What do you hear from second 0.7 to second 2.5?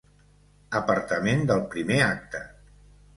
Apartament del primer acte.